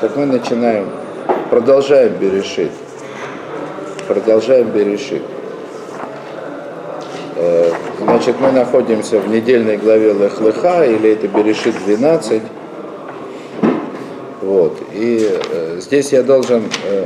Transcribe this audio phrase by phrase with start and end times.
[0.00, 0.88] Так мы начинаем,
[1.50, 2.70] продолжаем Берешит.
[4.08, 5.20] Продолжаем Берешит.
[7.36, 7.70] Э,
[8.00, 12.40] значит, мы находимся в недельной главе Лехлыха, или это Берешит 12.
[14.40, 14.78] Вот.
[14.94, 17.04] И э, здесь я должен э,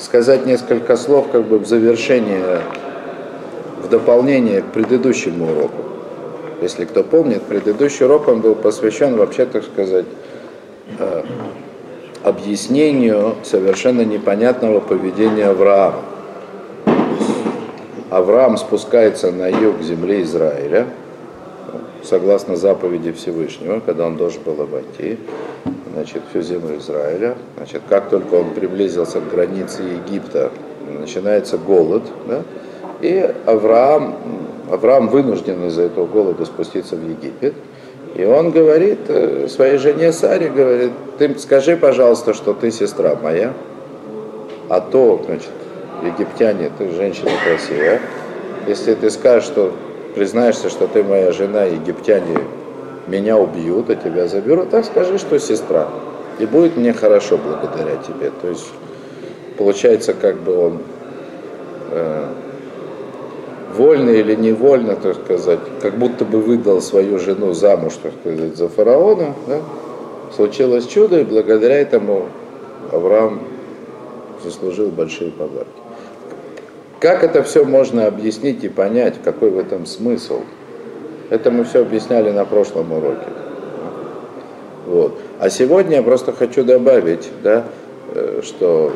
[0.00, 2.62] сказать несколько слов как бы в завершение,
[3.84, 5.89] в дополнение к предыдущему уроку.
[6.60, 10.04] Если кто помнит, предыдущий урок он был посвящен вообще, так сказать,
[10.98, 11.22] э,
[12.22, 16.02] объяснению совершенно непонятного поведения Авраама.
[18.10, 20.88] Авраам спускается на юг земли Израиля,
[22.02, 25.18] согласно заповеди Всевышнего, когда он должен был обойти
[25.94, 27.36] значит, всю землю Израиля.
[27.56, 30.50] Значит, как только он приблизился к границе Египта,
[30.98, 32.42] начинается голод, да?
[33.00, 34.16] и Авраам
[34.70, 37.54] Авраам вынужден из-за этого голода спуститься в Египет.
[38.14, 43.52] И он говорит э, своей жене Саре, говорит, ты скажи, пожалуйста, что ты сестра моя,
[44.68, 45.50] а то, значит,
[46.02, 48.00] египтяне, ты женщина красивая.
[48.66, 49.72] Если ты скажешь, что
[50.14, 52.38] признаешься, что ты моя жена, египтяне
[53.06, 55.88] меня убьют, а тебя заберут, так скажи, что сестра.
[56.38, 58.32] И будет мне хорошо благодаря тебе.
[58.42, 58.66] То есть
[59.56, 60.78] получается, как бы он
[61.90, 62.24] э,
[63.80, 68.68] вольно или невольно, так сказать, как будто бы выдал свою жену замуж, так сказать, за
[68.68, 69.60] фараона, да?
[70.36, 72.26] случилось чудо, и благодаря этому
[72.92, 73.40] Авраам
[74.44, 75.70] заслужил большие подарки.
[77.00, 80.40] Как это все можно объяснить и понять, какой в этом смысл?
[81.30, 83.28] Это мы все объясняли на прошлом уроке.
[84.86, 85.14] Вот.
[85.38, 87.64] А сегодня я просто хочу добавить, да,
[88.14, 88.92] э, что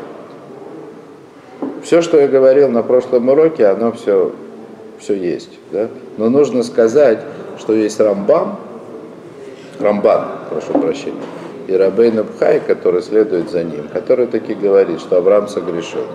[1.81, 4.31] все, что я говорил на прошлом уроке, оно все
[5.05, 5.51] все есть.
[5.71, 5.87] Да?
[6.17, 7.19] Но нужно сказать,
[7.59, 8.59] что есть Рамбам,
[9.79, 11.21] Рамбан, прошу прощения,
[11.67, 16.05] и Рабейн Абхай, который следует за ним, который таки говорит, что Авраам согрешил.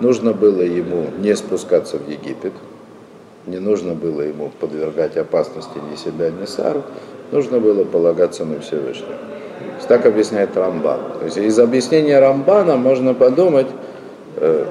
[0.00, 2.52] Нужно было ему не спускаться в Египет,
[3.46, 6.82] не нужно было ему подвергать опасности ни себя, ни Сару,
[7.32, 9.14] нужно было полагаться на Всевышнего.
[9.88, 10.98] Так объясняет Рамбан.
[11.20, 13.68] То есть из объяснения Рамбана можно подумать,
[14.36, 14.66] э,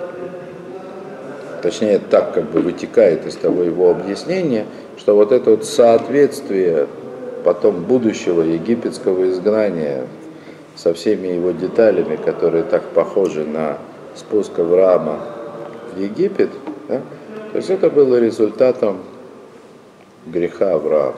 [1.65, 4.67] точнее так как бы вытекает из того его объяснения,
[4.99, 6.85] что вот это вот соответствие
[7.43, 10.05] потом будущего египетского изгнания
[10.75, 13.79] со всеми его деталями, которые так похожи на
[14.13, 15.21] спуск Авраама
[15.95, 16.51] в Египет,
[16.87, 17.01] да,
[17.51, 18.99] то есть это было результатом
[20.27, 21.15] греха Авраама.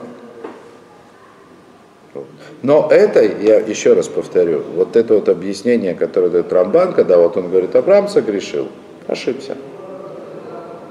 [2.62, 7.36] Но это, я еще раз повторю, вот это вот объяснение, которое дает Рамбан, когда вот
[7.36, 8.68] он говорит, Авраам согрешил,
[9.06, 9.54] ошибся.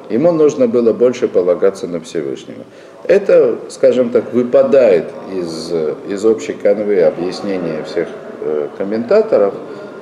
[0.10, 2.64] Ему нужно было больше полагаться на Всевышнего.
[3.04, 5.72] Это, скажем так, выпадает из,
[6.08, 8.08] из общей канвы объяснения всех
[8.42, 9.54] э, комментаторов,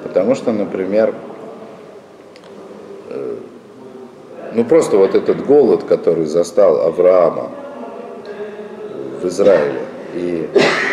[0.04, 1.14] потому что, например,
[3.10, 3.36] э,
[4.54, 7.50] ну просто вот этот голод, который застал Авраама
[9.22, 9.82] в Израиле
[10.14, 10.48] и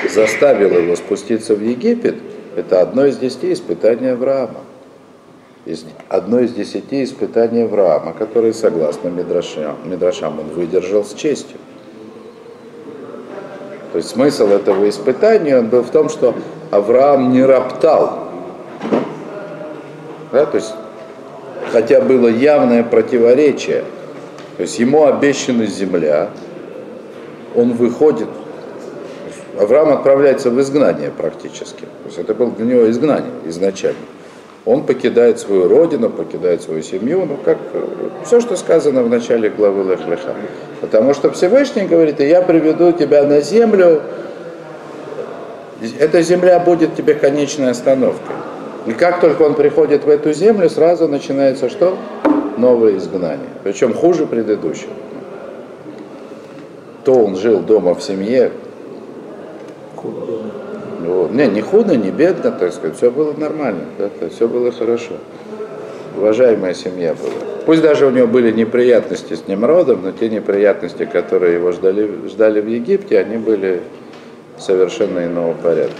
[0.09, 2.17] заставил его спуститься в Египет,
[2.57, 4.61] это одно из десяти испытаний Авраама
[6.09, 11.59] одно из десяти испытаний Авраама, которые, согласно Мидрашам, Мидрашам, он выдержал с честью.
[13.93, 16.35] То есть смысл этого испытания он был в том, что
[16.71, 18.29] Авраам не роптал.
[20.33, 20.73] Да, то есть,
[21.71, 23.85] хотя было явное противоречие,
[24.57, 26.31] то есть ему обещана земля,
[27.55, 28.29] он выходит,
[29.61, 31.83] Авраам отправляется в изгнание практически.
[31.83, 33.99] То есть это было для него изгнание изначально
[34.65, 37.59] он покидает свою родину, покидает свою семью, ну как
[38.25, 40.35] все, что сказано в начале главы Лехлеха.
[40.81, 44.03] Потому что Всевышний говорит, и я приведу тебя на землю,
[45.99, 48.37] эта земля будет тебе конечной остановкой.
[48.87, 51.97] И как только он приходит в эту землю, сразу начинается что?
[52.57, 53.49] Новое изгнание.
[53.65, 54.93] Причем хуже предыдущего.
[57.05, 58.53] То он жил дома в семье.
[61.33, 65.15] Не, не худо, не бедно, так сказать, все было нормально, да, все было хорошо.
[66.17, 67.33] Уважаемая семья была.
[67.65, 72.61] Пусть даже у него были неприятности с Немродом, но те неприятности, которые его ждали, ждали
[72.61, 73.81] в Египте, они были
[74.59, 75.95] совершенно иного порядка.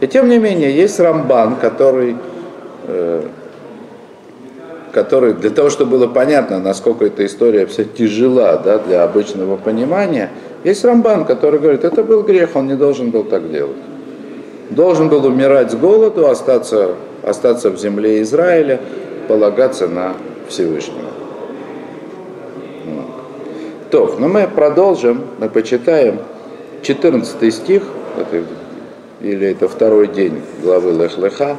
[0.00, 2.16] И тем не менее, есть Рамбан, который,
[2.86, 3.22] э,
[4.92, 10.30] который для того, чтобы было понятно, насколько эта история вся тяжела да, для обычного понимания,
[10.62, 13.76] есть Рамбан, который говорит, это был грех, он не должен был так делать.
[14.70, 18.80] Должен был умирать с голоду, остаться, остаться в земле Израиля,
[19.28, 20.14] полагаться на
[20.48, 21.10] Всевышнего.
[23.90, 26.18] То, но мы продолжим, мы почитаем
[26.82, 27.82] 14 стих
[29.20, 31.56] или это второй день главы Лех-Леха,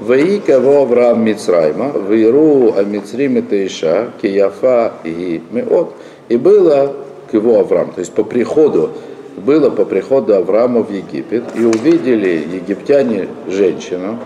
[0.00, 5.94] Ваи кого Авраам Мицрайма, Вейру Амицрим это Иша, Кияфа и Меот.
[6.28, 6.92] И было
[7.30, 8.90] к его Авраам, то есть по приходу,
[9.36, 14.18] было по приходу Авраама в Египет, и увидели египтяне женщину,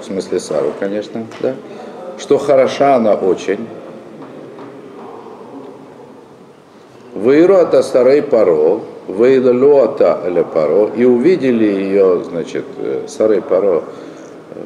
[0.00, 1.54] в смысле Сару, конечно, да,
[2.18, 3.66] что хороша она очень.
[7.14, 13.82] Вейруата Сарей Паро, Вейлуата Аля Паро, и увидели ее, значит, э, Сарей Паро,
[14.54, 14.60] э,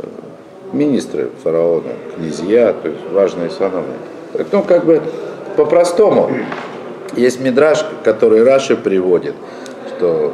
[0.73, 3.99] министры фараона, князья, то есть важные сановники.
[4.53, 5.01] Ну, как бы
[5.57, 6.31] по-простому.
[7.17, 9.35] Есть мидраж, который Раши приводит,
[10.05, 10.33] что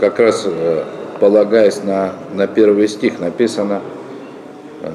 [0.00, 0.84] как раз э,
[1.20, 3.80] полагаясь на, на первый стих, написано
[4.82, 4.90] э,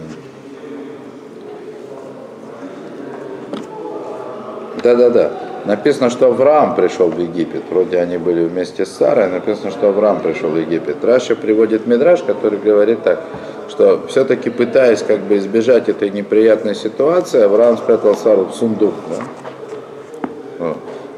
[4.81, 5.31] Да-да-да.
[5.63, 7.61] Написано, что Авраам пришел в Египет.
[7.69, 9.29] Вроде они были вместе с Сарой.
[9.29, 11.05] Написано, что Авраам пришел в Египет.
[11.05, 13.21] Раша приводит Мидраш, который говорит так,
[13.69, 18.93] что все-таки пытаясь как бы избежать этой неприятной ситуации, Авраам спрятал Сару в сундук.
[19.09, 19.23] Да?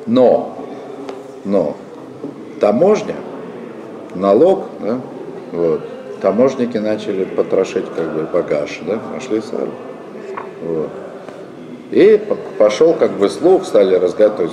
[0.05, 0.57] Но,
[1.45, 1.75] но
[2.59, 3.15] таможня,
[4.13, 4.99] налог, да,
[5.51, 5.81] вот,
[6.21, 9.71] таможники начали потрошить как бы багаж, да, нашли Сару.
[10.63, 10.89] Вот.
[11.91, 12.21] И
[12.57, 14.51] пошел как бы слух, стали разгадывать.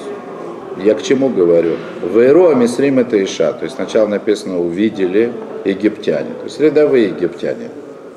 [0.79, 1.77] Я к чему говорю?
[2.03, 3.53] В Иеру Мисрим это Иша.
[3.53, 5.33] То есть сначала написано увидели
[5.65, 6.31] египтяне.
[6.39, 7.69] То есть рядовые египтяне,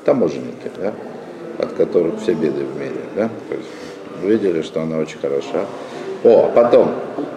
[0.04, 0.92] таможенники, да,
[1.58, 3.00] от которых все беды в мире.
[3.14, 3.30] Да?
[3.48, 3.68] То есть
[4.22, 5.66] увидели, что она очень хороша.
[6.26, 6.94] О, а потом,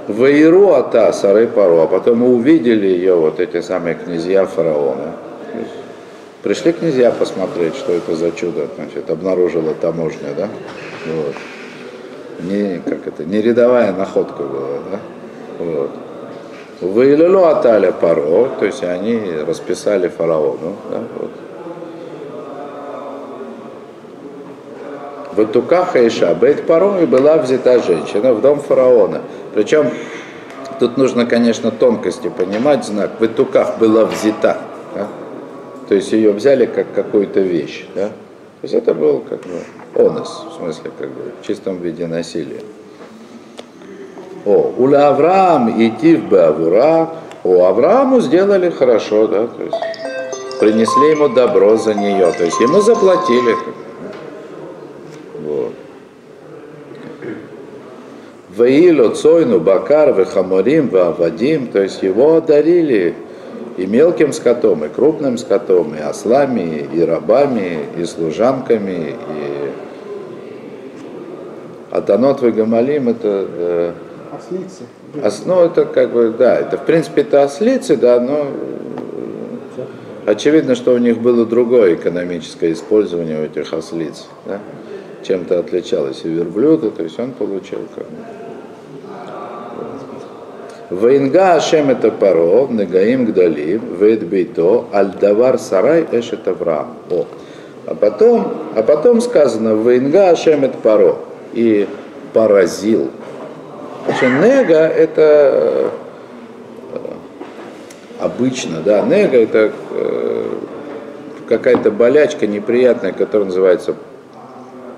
[0.07, 5.13] в Иеру Ата Сары Пару, а потом мы увидели ее, вот эти самые князья фараона.
[6.41, 10.47] Пришли князья посмотреть, что это за чудо, значит, обнаружила таможня, да?
[11.05, 11.35] Вот
[12.39, 14.99] не, как это, не рядовая находка была, да?
[15.59, 15.91] Вот.
[16.81, 20.75] Вылилу аталя паро, то есть они расписали фараону.
[20.89, 21.31] Да, вот.
[25.39, 29.21] В Тукаха и Шабет паро и была взята женщина в дом фараона.
[29.53, 29.89] Причем
[30.81, 33.11] тут нужно, конечно, тонкости понимать знак.
[33.19, 34.57] В Туках была взята.
[34.93, 35.07] Да?
[35.87, 37.85] То есть ее взяли как какую-то вещь.
[37.95, 38.07] Да?
[38.07, 39.61] То есть это был как бы
[39.95, 42.61] онос, в смысле, как бы, в чистом виде насилия.
[44.45, 47.11] О, уля Авраам идти в Беавура,
[47.45, 49.77] о, Аврааму сделали хорошо, да, то есть
[50.59, 53.53] принесли ему добро за нее, то есть ему заплатили.
[53.53, 53.78] Вот.
[58.59, 63.15] Ваилу Цойну Бакар Вехаморим Вавадим, то есть его одарили
[63.77, 69.59] и мелким скотом, и крупным скотом, и ослами, и рабами, и служанками, и
[71.89, 73.47] а Данот Гамалим это...
[73.49, 73.91] Э,
[74.35, 74.83] ослицы.
[75.23, 78.45] Ос, ну, это как бы, да, это в принципе это ослицы, да, но
[79.77, 84.59] э, очевидно, что у них было другое экономическое использование у этих ослиц, да?
[85.23, 88.48] чем-то отличалось и верблюда, то есть он получил как бы.
[90.89, 96.95] Ваинга Ашем это паро, негаим гдалим, вейд бейто, альдавар сарай эшет Авраам.
[97.11, 97.25] О.
[97.85, 101.17] А потом, а потом сказано, Ваинга Ашем это паро
[101.53, 101.87] и
[102.33, 103.11] поразил.
[104.05, 105.91] Значит, нега это
[106.93, 107.09] э,
[108.19, 110.45] обычно, да, нега это э,
[111.47, 113.95] какая-то болячка неприятная, которая называется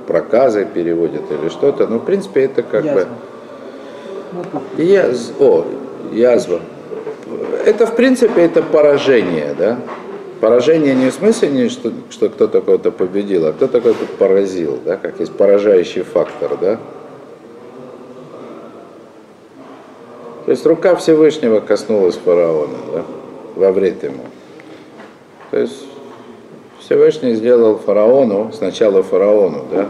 [0.08, 1.88] проказой переводят или что-то.
[1.88, 3.08] Но в принципе это как язва.
[4.78, 4.84] бы...
[4.84, 5.34] Яз...
[5.40, 5.66] О,
[6.12, 6.60] язва.
[7.66, 9.80] Это в принципе это поражение, да?
[10.40, 14.98] Поражение не в смысле, не что, что кто-то кого-то победил, а кто-то кого-то поразил, да,
[14.98, 16.80] как есть поражающий фактор, да.
[20.46, 23.04] То есть рука Всевышнего коснулась фараона, да,
[23.56, 24.24] во вред ему.
[25.52, 25.86] То есть
[26.80, 29.90] Всевышний сделал фараону, сначала фараону, да,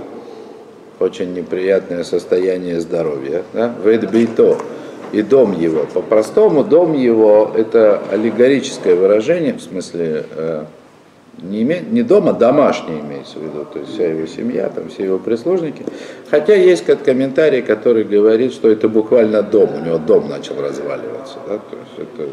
[0.99, 4.57] очень неприятное состояние здоровья, да, ведбейто,
[5.11, 5.85] и дом его.
[5.93, 10.65] По-простому, дом его– это аллегорическое выражение, в смысле, э,
[11.41, 15.05] не, име, не дома, домашний имеется в виду, то есть вся его семья, там все
[15.05, 15.83] его прислужники.
[16.29, 21.37] Хотя есть как комментарий, который говорит, что это буквально дом, у него дом начал разваливаться.
[21.47, 21.57] Да?
[21.57, 22.29] То есть это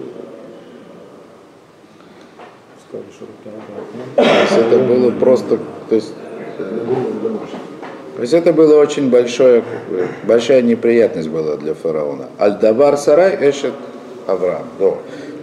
[2.90, 5.58] то есть это было просто,
[5.90, 6.14] то есть
[8.18, 9.62] то есть это было очень большое,
[10.24, 12.24] большая неприятность была для фараона.
[12.40, 13.74] Аль-Давар Сарай Эшет
[14.26, 14.64] Авраам.
[14.80, 14.94] Да.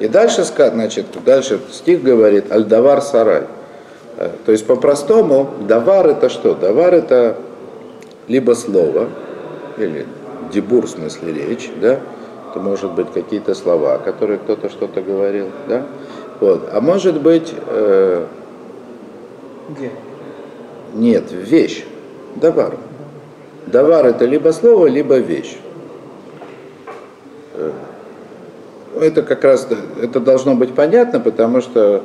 [0.02, 3.44] И дальше, значит, дальше стих говорит Аль-Давар Сарай.
[4.18, 6.54] Э, то есть по-простому, давар это что?
[6.54, 7.38] Давар это
[8.28, 9.08] либо слово,
[9.78, 10.06] или
[10.52, 12.02] дебур в смысле речь, да?
[12.52, 15.86] это может быть какие-то слова, которые кто-то что-то говорил, да?
[16.42, 16.68] Вот.
[16.74, 17.54] А может быть...
[17.68, 18.26] Э?
[20.94, 21.86] Нет, вещь.
[22.36, 22.78] Давар.
[23.68, 25.58] Давар это либо слово, либо вещь.
[27.56, 27.72] Э,
[29.02, 29.68] это как раз,
[30.02, 32.04] это должно быть понятно, потому что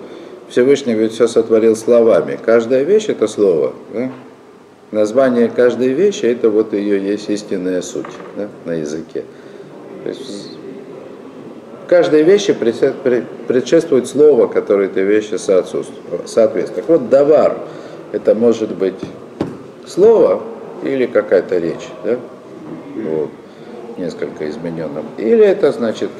[0.49, 2.39] Всевышний ведь все сотворил словами.
[2.45, 3.73] Каждая вещь это слово.
[3.93, 4.11] Да?
[4.91, 8.07] Название каждой вещи это вот ее есть истинная суть
[8.37, 9.25] да, на языке.
[10.03, 10.59] То есть
[11.87, 16.75] каждой вещи предшествует слово, которое этой вещи соответствует.
[16.75, 17.59] Так вот, давар
[18.11, 18.99] это может быть
[19.91, 20.43] слово
[20.83, 22.17] или какая-то речь, да?
[22.97, 23.31] вот,
[23.99, 25.05] несколько измененным.
[25.19, 26.11] Или это значит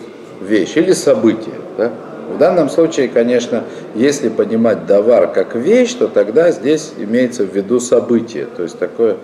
[0.41, 1.55] вещь, или событие.
[1.79, 1.93] Да?
[2.35, 7.81] В данном случае, конечно, если понимать давар как вещь, то тогда здесь имеется в виду
[7.81, 9.17] событие, то есть такое,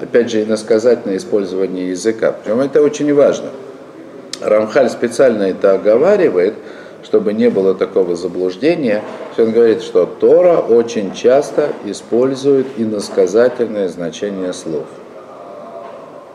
[0.00, 2.32] опять же, иносказательное использование языка.
[2.32, 3.48] Причем это очень важно.
[4.40, 6.54] Рамхаль специально это оговаривает,
[7.04, 9.02] чтобы не было такого заблуждения.
[9.38, 14.86] Он говорит, что Тора очень часто использует иносказательное значение слов.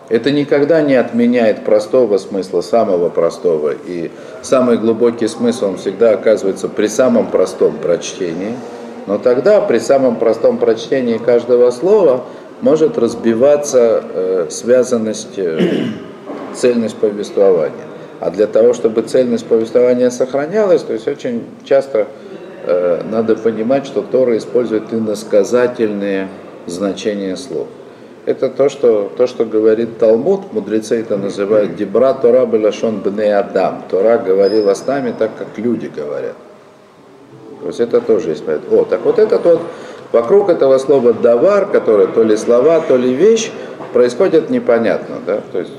[0.09, 3.73] Это никогда не отменяет простого смысла, самого простого.
[3.85, 4.11] И
[4.41, 8.55] самый глубокий смысл, он всегда оказывается при самом простом прочтении.
[9.05, 12.25] Но тогда при самом простом прочтении каждого слова
[12.61, 15.59] может разбиваться э, связанность, э,
[16.55, 17.88] цельность повествования.
[18.19, 22.07] А для того, чтобы цельность повествования сохранялась, то есть очень часто
[22.65, 26.27] э, надо понимать, что Тора использует иносказательные
[26.65, 27.67] значения слов.
[28.25, 33.83] Это то, что, то, что говорит Талмуд, мудрецы это называют «Дебра Тора белашон бне Адам».
[33.89, 36.35] Тора говорила с нами так, как люди говорят.
[37.61, 38.43] То есть это тоже есть.
[38.71, 39.61] О, так вот этот вот,
[40.11, 43.51] вокруг этого слова «давар», которое то ли слова, то ли вещь,
[43.93, 45.15] происходит непонятно.
[45.25, 45.41] Да?
[45.51, 45.71] То есть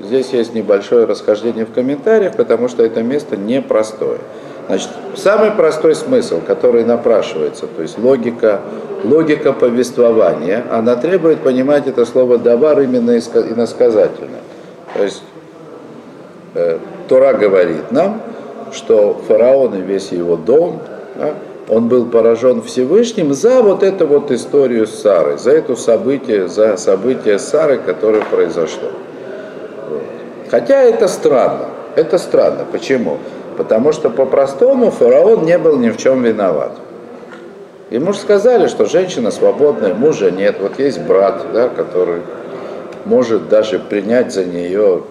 [0.00, 4.18] Здесь есть небольшое расхождение в комментариях, потому что это место непростое.
[4.66, 8.60] Значит, самый простой смысл, который напрашивается, то есть логика,
[9.04, 14.38] логика повествования, она требует понимать это слово «давар» именно иносказательно.
[14.94, 15.22] То есть
[16.54, 18.20] э, Тора говорит нам,
[18.72, 20.80] что фараон и весь его дом,
[21.14, 21.34] да,
[21.68, 26.76] он был поражен Всевышним за вот эту вот историю с Сарой, за это событие, за
[26.76, 28.90] событие Сары, которое произошло.
[30.50, 31.66] Хотя это странно.
[31.94, 32.64] Это странно.
[32.70, 33.18] Почему?
[33.56, 36.72] Потому что по-простому фараон не был ни в чем виноват.
[37.90, 40.56] Ему же сказали, что женщина свободная, мужа нет.
[40.60, 42.22] Вот есть брат, да, который
[43.04, 45.02] может даже принять за нее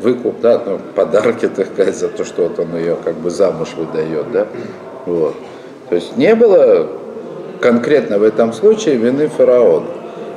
[0.00, 3.68] выкуп, да, ну, подарки, так сказать, за то, что вот он ее как бы замуж
[3.76, 4.48] выдает, да.
[5.06, 5.34] Вот.
[5.88, 6.88] То есть не было
[7.60, 9.86] конкретно в этом случае вины фараона.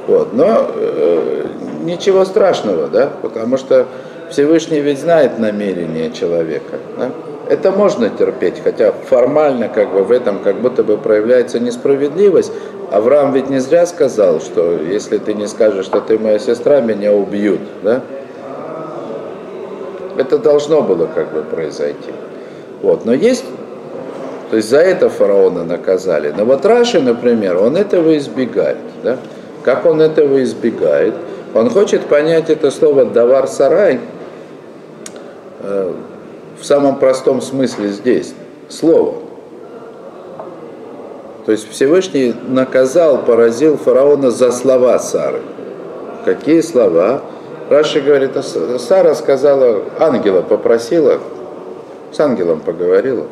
[0.08, 0.34] Вот.
[0.34, 1.45] Но э,
[1.86, 3.88] ничего страшного, да, потому что
[4.30, 6.78] Всевышний ведь знает намерение человека.
[6.98, 7.12] Да?
[7.48, 12.52] Это можно терпеть, хотя формально как бы в этом как будто бы проявляется несправедливость.
[12.92, 17.14] Авраам ведь не зря сказал, что если ты не скажешь, что ты моя сестра, меня
[17.14, 17.62] убьют.
[17.84, 18.02] Да?
[20.18, 22.12] Это должно было как бы произойти.
[22.82, 23.06] Вот.
[23.06, 23.46] Но есть,
[24.50, 26.34] то есть за это фараона наказали.
[26.36, 28.78] Но вот Раши, например, он этого избегает.
[29.04, 29.18] Да?
[29.64, 31.14] Как он этого избегает?
[31.56, 34.02] Он хочет понять это слово «давар сарай»
[35.62, 35.94] э,
[36.60, 38.34] в самом простом смысле здесь.
[38.68, 39.16] Слово.
[41.46, 45.44] То есть Всевышний наказал, поразил фараона за слова Сары.
[46.26, 47.22] Какие слова?
[47.70, 51.20] Раши говорит, Сара сказала, ангела попросила,
[52.12, 53.28] с ангелом поговорила,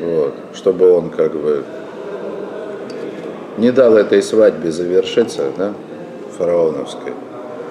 [0.00, 1.64] вот, чтобы он как бы
[3.56, 5.72] не дал этой свадьбе завершиться, да?
[6.36, 7.12] Фараоновской.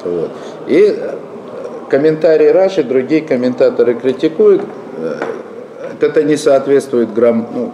[0.04, 0.32] Вот.
[0.68, 1.00] И
[1.90, 4.62] комментарии Раши, другие комментаторы критикуют,
[4.98, 5.16] э,
[6.02, 7.72] это не соответствует грамм, ну,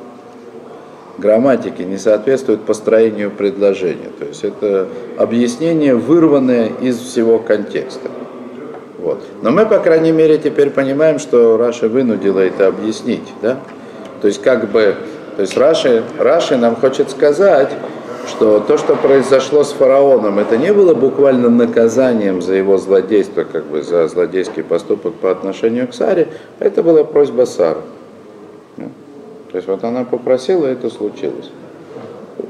[1.17, 4.09] грамматике, не соответствует построению предложения.
[4.17, 8.09] То есть это объяснение, вырванное из всего контекста.
[8.97, 9.23] Вот.
[9.41, 13.33] Но мы, по крайней мере, теперь понимаем, что Раша вынудила это объяснить.
[13.41, 13.57] Да?
[14.21, 14.95] То есть как бы,
[15.35, 17.69] то есть Раши, Раши нам хочет сказать,
[18.29, 23.65] что то, что произошло с фараоном, это не было буквально наказанием за его злодейство, как
[23.65, 27.81] бы за злодейский поступок по отношению к Саре, это была просьба Сары.
[29.51, 31.49] То есть вот она попросила, и это случилось.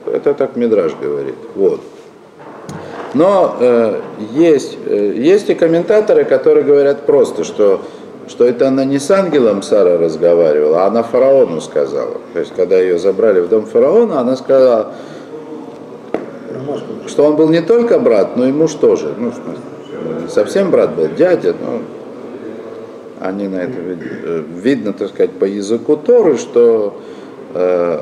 [0.05, 1.35] Это так Мидраж говорит.
[1.55, 1.79] Вот.
[3.13, 4.01] Но э,
[4.33, 7.81] есть, э, есть и комментаторы, которые говорят просто, что,
[8.27, 12.17] что это она не с ангелом Сара разговаривала, а она фараону сказала.
[12.33, 14.91] То есть, когда ее забрали в дом фараона, она сказала,
[17.07, 19.13] что он был не только брат, но и муж тоже.
[19.17, 19.31] Ну,
[20.29, 21.81] совсем брат был, дядя, но
[23.19, 27.01] они на это э, видно, так сказать, по языку Торы, что
[27.53, 28.01] э,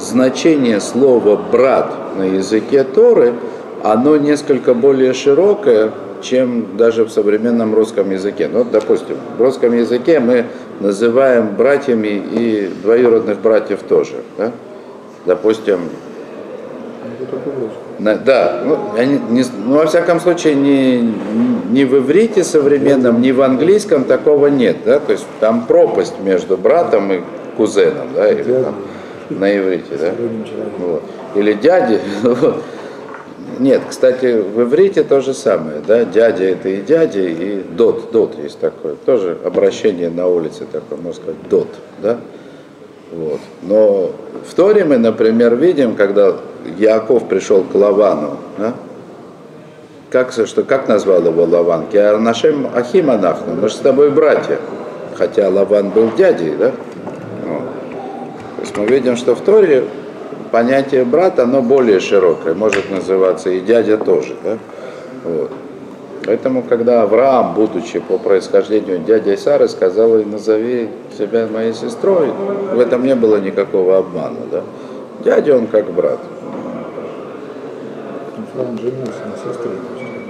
[0.00, 3.34] значение слова брат на языке Торы,
[3.82, 8.48] оно несколько более широкое, чем даже в современном русском языке.
[8.52, 10.46] Ну, допустим, в русском языке мы
[10.80, 14.16] называем братьями и двоюродных братьев тоже.
[14.36, 14.52] Да?
[15.26, 15.80] Допустим,
[17.30, 17.70] русском.
[17.98, 21.12] на- да, ну, я не- не ну, во всяком случае, ни,
[21.70, 26.56] ни в иврите современном, ни в английском такого нет, да, то есть там пропасть между
[26.56, 27.20] братом и
[27.56, 28.76] кузеном, да, или там
[29.30, 30.12] на иврите, да,
[30.78, 31.02] вот.
[31.34, 32.62] или дяди, вот.
[33.58, 38.36] Нет, кстати, в иврите то же самое, да, дядя это и дядя, и дот, дот
[38.42, 41.68] есть такое, тоже обращение на улице такое, можно сказать, дот,
[42.02, 42.18] да,
[43.12, 43.40] вот.
[43.62, 44.10] Но
[44.48, 46.36] в Торе мы, например, видим, когда
[46.78, 48.74] Яков пришел к Лавану, да?
[50.10, 51.86] как, что, как назвал его Лаван?
[52.22, 54.58] Нашим Ахиманахну, мы же с тобой братья.
[55.14, 56.72] Хотя Лаван был дядей, да?
[57.44, 57.62] Вот.
[58.56, 59.84] То есть мы видим, что в Торе
[60.50, 64.58] понятие брат, оно более широкое, может называться и дядя тоже, да?
[65.24, 65.50] Вот.
[66.26, 72.30] Поэтому, когда Авраам, будучи по происхождению дядей Сары, сказал ей, назови себя моей сестрой,
[72.74, 74.62] в этом не было никакого обмана, да?
[75.24, 76.18] Дядя он как брат.
[78.54, 79.70] Фран женился на сестре.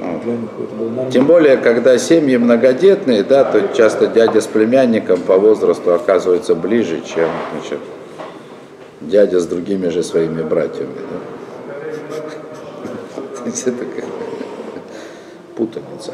[0.03, 1.11] А.
[1.11, 7.01] Тем более, когда семьи многодетные, да, то часто дядя с племянником по возрасту оказывается ближе,
[7.07, 7.79] чем значит,
[9.01, 10.91] дядя с другими же своими братьями.
[11.11, 11.37] Да?
[13.67, 13.85] Это
[15.57, 16.13] путаница.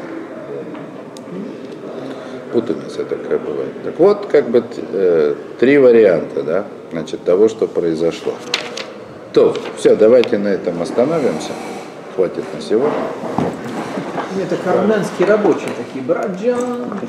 [2.51, 3.83] Путаница такая бывает.
[3.83, 8.33] Так вот, как бы э, три варианта, да, значит, того, что произошло.
[9.33, 11.51] То, все, давайте на этом остановимся.
[12.15, 12.93] Хватит на сегодня.
[14.39, 16.99] Это карменские рабочие такие, браджан.